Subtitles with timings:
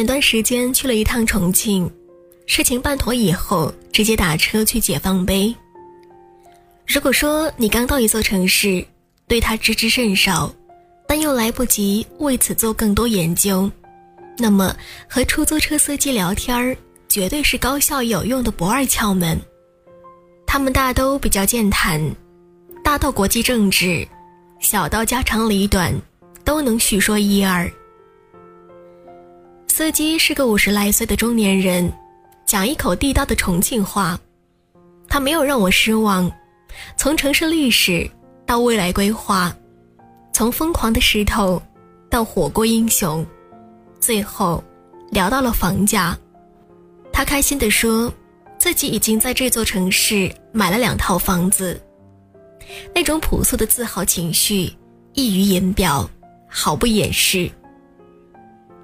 [0.00, 1.86] 前段时间去了一趟重庆，
[2.46, 5.54] 事情办妥以后，直接打车去解放碑。
[6.86, 8.82] 如果说你刚到一座城市，
[9.28, 10.50] 对它知之甚少，
[11.06, 13.70] 但又来不及为此做更多研究，
[14.38, 14.74] 那么
[15.06, 16.74] 和出租车司机聊天儿，
[17.06, 19.38] 绝对是高效有用的不二窍门。
[20.46, 22.00] 他们大都比较健谈，
[22.82, 24.08] 大到国际政治，
[24.60, 25.94] 小到家长里短，
[26.42, 27.70] 都能叙说一二。
[29.70, 31.90] 司机是个五十来岁的中年人，
[32.44, 34.18] 讲一口地道的重庆话。
[35.08, 36.28] 他没有让我失望，
[36.96, 38.10] 从城市历史
[38.44, 39.54] 到未来规划，
[40.32, 41.62] 从疯狂的石头
[42.10, 43.24] 到火锅英雄，
[44.00, 44.62] 最后
[45.12, 46.18] 聊到了房价。
[47.12, 48.12] 他开心地说，
[48.58, 51.80] 自己已经在这座城市买了两套房子，
[52.92, 54.72] 那种朴素的自豪情绪
[55.12, 56.10] 溢于言表，
[56.48, 57.48] 毫不掩饰。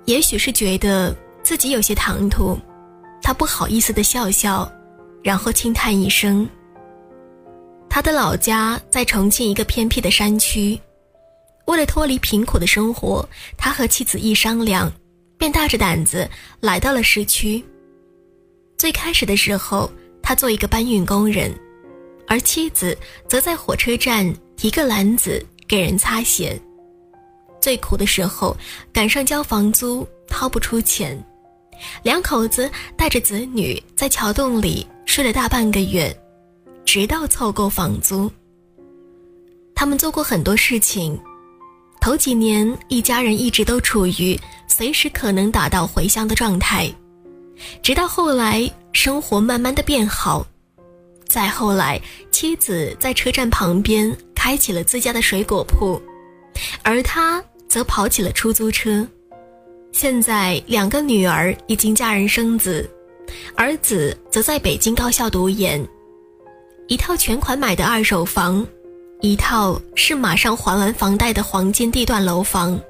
[0.07, 2.59] 也许是觉得自己有些唐突，
[3.21, 4.71] 他不好意思的笑笑，
[5.23, 6.49] 然后轻叹一声。
[7.89, 10.79] 他的老家在重庆一个偏僻的山区，
[11.67, 14.91] 为了脱离贫苦的生活，他和妻子一商量，
[15.37, 16.29] 便大着胆子
[16.61, 17.65] 来到了市区。
[18.79, 19.91] 最开始的时候，
[20.23, 21.53] 他做一个搬运工人，
[22.29, 22.97] 而妻子
[23.29, 26.61] 则在火车站提个篮子给人擦鞋。
[27.67, 28.57] 最苦的时候，
[28.93, 31.21] 赶上交房租掏不出钱，
[32.05, 36.17] 两口子带着子女在桥洞里睡了大半个月，
[36.85, 38.31] 直到凑够房租。
[39.75, 41.19] 他们做过很多事情，
[42.01, 46.89] 头几年一家人一直都处于随时可能打道回乡的状态，
[47.83, 50.47] 直到后来生活慢慢的变好，
[51.27, 56.01] 再后来妻子在车站旁边开起了自家的水果铺，
[56.85, 57.43] 而他。
[57.77, 59.07] 则跑起了出租车，
[59.93, 62.89] 现在两个女儿已经嫁人生子，
[63.55, 65.87] 儿子则在北京高校读研，
[66.87, 68.67] 一套全款买的二手房，
[69.21, 72.81] 一套是马上还完房贷的黄金地段楼房。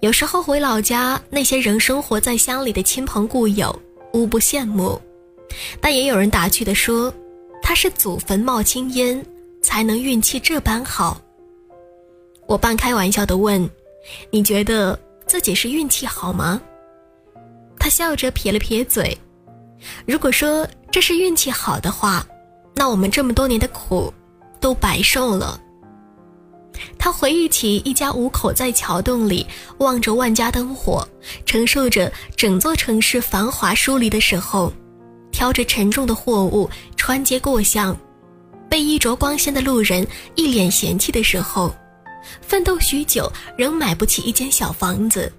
[0.00, 3.78] 有时候回老家，那些仍生活在乡里的亲朋故友
[4.14, 4.98] 无不羡慕，
[5.78, 7.12] 但也有人打趣地说，
[7.62, 9.22] 他是祖坟冒青烟，
[9.60, 11.20] 才能运气这般好。
[12.46, 13.68] 我半开玩笑的问
[14.30, 16.60] ：“你觉得自己是运气好吗？”
[17.78, 19.16] 他笑着撇了撇嘴。
[20.06, 22.26] 如果说这是运气好的话，
[22.74, 24.12] 那我们这么多年的苦
[24.60, 25.60] 都白受了。
[26.98, 29.46] 他回忆起一家五口在桥洞里
[29.78, 31.06] 望着万家灯火，
[31.44, 34.72] 承受着整座城市繁华疏离的时候，
[35.32, 37.96] 挑着沉重的货物穿街过巷，
[38.68, 41.74] 被衣着光鲜的路人一脸嫌弃的时候。
[42.40, 45.32] 奋斗许久，仍买不起一间小房子，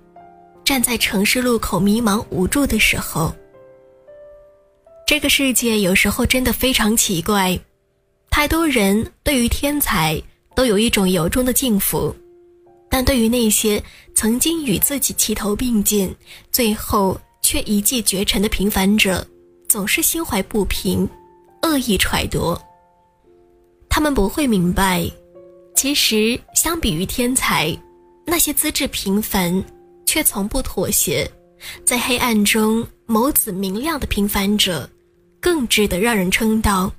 [0.63, 3.33] 站在城市路口迷茫无助的时候。
[5.05, 7.57] 这个世界有时候真的非常奇怪，
[8.29, 10.21] 太多人对于天才
[10.53, 12.13] 都有一种由衷的敬服，
[12.89, 13.81] 但对于那些
[14.13, 16.13] 曾经与自己齐头并进，
[16.51, 19.25] 最后却一骑绝尘的平凡者，
[19.69, 21.07] 总是心怀不平，
[21.61, 22.57] 恶意揣度。
[23.87, 25.09] 他们不会明白。
[25.77, 27.71] 其实，相比于天才，
[28.25, 29.63] 那些资质平凡
[30.07, 31.29] 却从不妥协，
[31.85, 34.89] 在黑暗中眸子明亮的平凡者，
[35.39, 36.91] 更值得让人称道。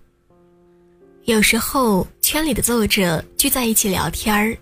[1.25, 4.57] 有时候，圈里的作者聚在一起聊天儿，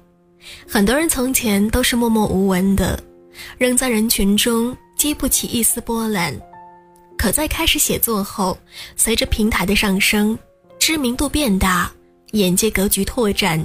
[0.67, 2.99] 很多人从前都是默默无闻的，
[3.59, 6.35] 仍在人群中激不起一丝波澜，
[7.19, 8.57] 可在开始写作后，
[8.97, 10.39] 随着平台的上升，
[10.79, 11.93] 知名度变大，
[12.33, 13.63] 眼界格局拓展。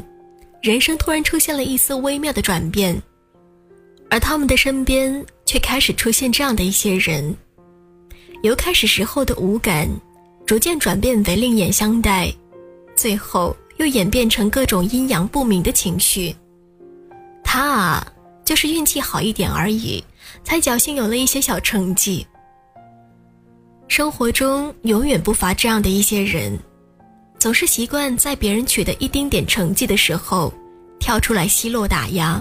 [0.61, 2.95] 人生突然出现了一丝微妙的转变，
[4.11, 7.35] 而他们的身边却开始出现这样的一些人，
[8.43, 9.89] 由开始时候的无感，
[10.45, 12.31] 逐渐转变为另眼相待，
[12.95, 16.35] 最后又演变成各种阴阳不明的情绪。
[17.43, 18.07] 他啊，
[18.45, 20.03] 就是运气好一点而已，
[20.43, 22.25] 才侥幸有了一些小成绩。
[23.87, 26.57] 生活中永远不乏这样的一些人。
[27.41, 30.53] 总是习惯在别人取得一丁点成绩的时候，
[30.99, 32.39] 跳出来奚落打压，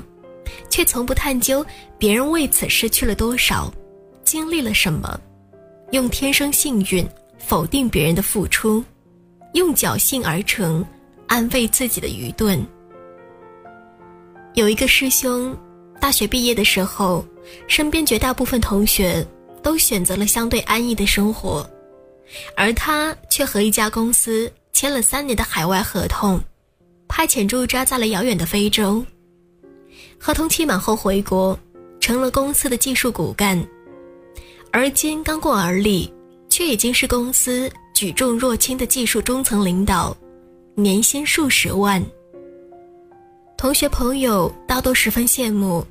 [0.68, 1.64] 却从不探究
[1.96, 3.72] 别人为此失去了多少，
[4.24, 5.18] 经历了什么，
[5.92, 7.08] 用天生幸运
[7.38, 8.84] 否定别人的付出，
[9.54, 10.84] 用侥幸而成
[11.26, 12.62] 安慰自己的愚钝。
[14.52, 15.56] 有一个师兄，
[15.98, 17.24] 大学毕业的时候，
[17.66, 19.26] 身边绝大部分同学
[19.62, 21.66] 都选择了相对安逸的生活，
[22.54, 24.52] 而他却和一家公司。
[24.72, 26.40] 签了三年的海外合同，
[27.08, 29.04] 派遣驻扎在了遥远的非洲。
[30.18, 31.58] 合同期满后回国，
[32.00, 33.62] 成了公司的技术骨干，
[34.70, 36.12] 而今刚过而立，
[36.48, 40.16] 却已经是公司举重若轻的技术中层领导，
[40.74, 42.04] 年薪数十万。
[43.56, 45.84] 同学朋友大多十分羡慕，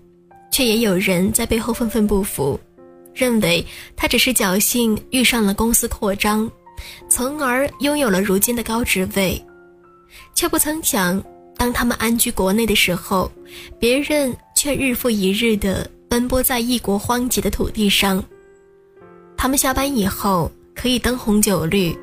[0.52, 2.60] 却也有人在背后愤愤不服，
[3.14, 3.64] 认为
[3.96, 6.50] 他只是侥幸遇上了公司扩张，
[7.08, 9.42] 从而拥有了如今的高职位，
[10.36, 11.24] 却不曾想，
[11.56, 13.31] 当他们安居国内的时候，
[13.80, 18.24] 别人却日复一日地奔波在异国荒瘠的土地上。
[19.38, 21.96] 他们下班以后可以灯红酒绿，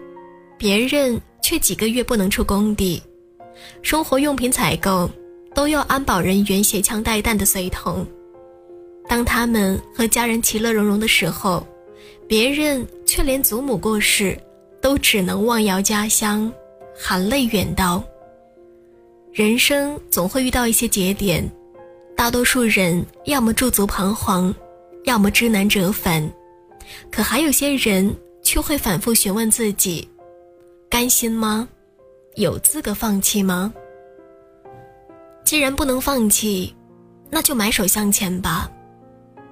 [0.59, 3.03] 别人却几个月不能出工地，
[3.83, 5.11] 生活用品采购。
[5.55, 8.07] 都要安保人员携枪带弹的随同。
[9.09, 11.67] 当他们和家人其乐融融的时候，
[12.29, 14.39] 别人却连祖母过世
[14.87, 16.49] 都只能望遥家乡，
[16.97, 18.01] 含泪远道。
[19.33, 21.45] 人生总会遇到一些节点，
[22.17, 24.55] 大多数人要么驻足彷徨，
[25.03, 26.31] 要么知难折返，
[27.11, 30.09] 可还有些人却会反复询问自己：
[30.89, 31.69] 甘心吗？
[32.37, 33.75] 有资格放弃吗？
[35.45, 36.73] 既然不能放弃，
[37.29, 38.71] 那就埋首向前吧。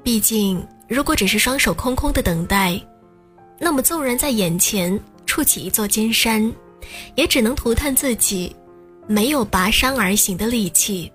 [0.05, 2.81] 毕竟，如果只是双手空空的等待，
[3.59, 4.97] 那么纵然在眼前
[5.35, 6.49] 触起一座金山，
[7.17, 8.55] 也只能涂炭自己
[9.09, 11.13] 没有拔山而行的力气。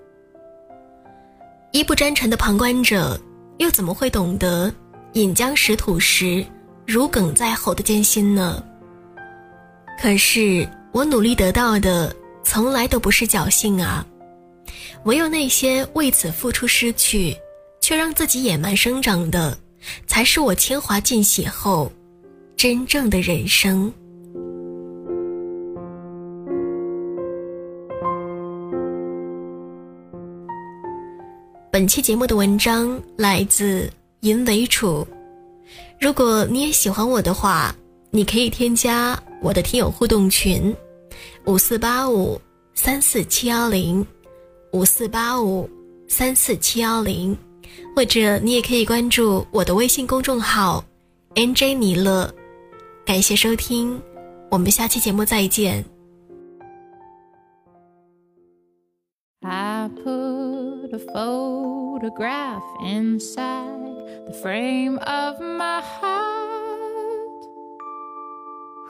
[1.72, 3.18] 一不沾尘的旁观者，
[3.60, 4.70] 又怎么会懂得
[5.14, 6.46] 饮江食土时
[6.86, 8.62] 如鲠在喉的艰辛呢？
[9.98, 12.14] 可是，我努力得到的，
[12.44, 14.06] 从来都不是侥幸啊。
[15.06, 17.34] 唯有那些为此付出失去，
[17.80, 19.58] 却让自己野蛮生长的，
[20.08, 21.90] 才是我铅华尽洗后
[22.58, 23.90] 真正的人生。
[31.80, 33.90] 本期节目的文章来自
[34.20, 35.08] 银为楚。
[35.98, 37.74] 如果你也喜欢我的话，
[38.12, 40.76] 你可以添加我的听友互动群：
[41.46, 42.38] 五四八五
[42.74, 44.06] 三四七幺零。
[44.74, 45.70] 五四八五
[46.06, 47.34] 三四七幺零，
[47.96, 50.84] 或者你也可以关注我的微信公众号
[51.36, 52.30] “nj 尼乐”。
[53.08, 53.98] 感谢收听，
[54.52, 55.86] 我们下期节目再见。
[61.00, 63.96] the photograph inside
[64.28, 67.46] the frame of my heart.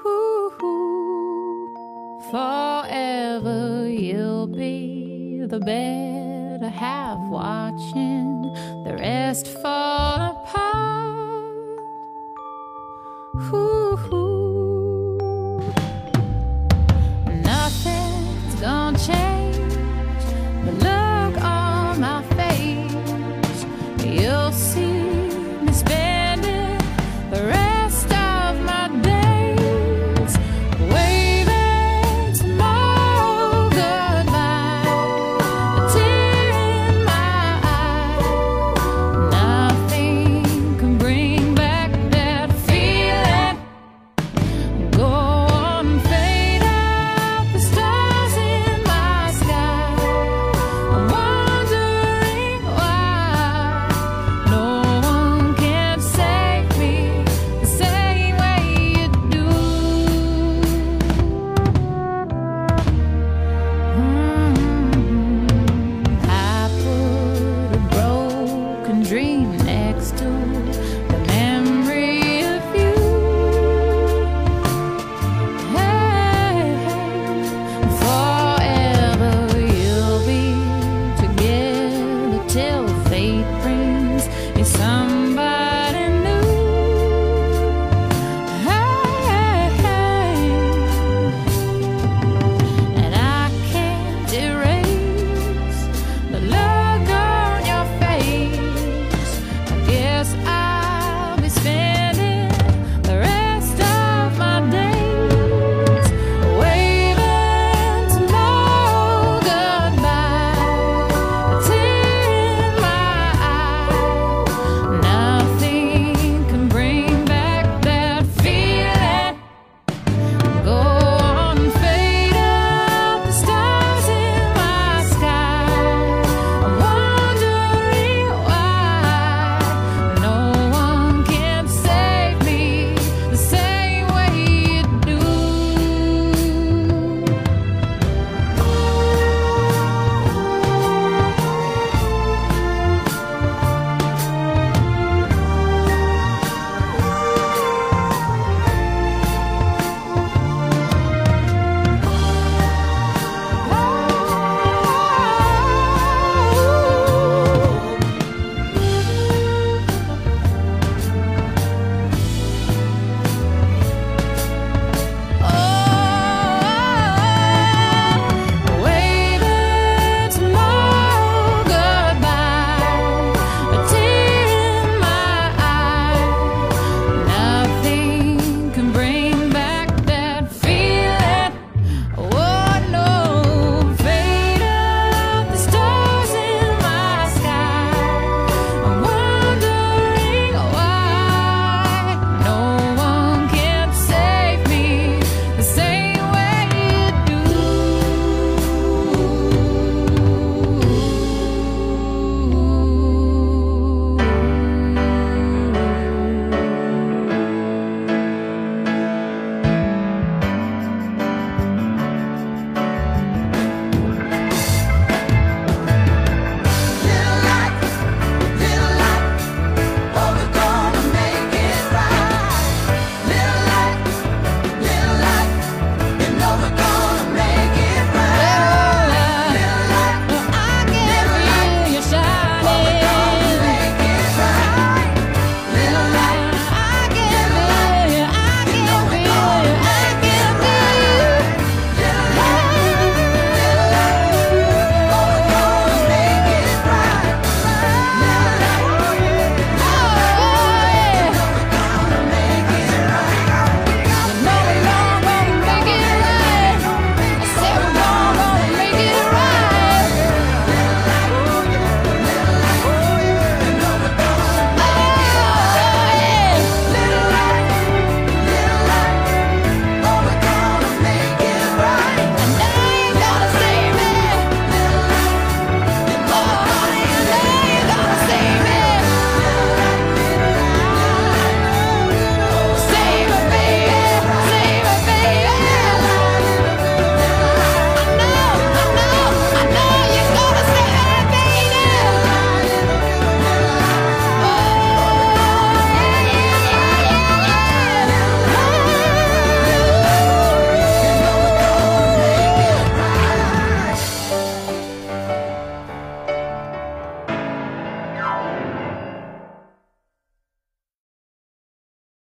[0.06, 0.51] Ooh,
[2.31, 8.41] forever you'll be the better half watching
[8.85, 11.19] the rest fall apart.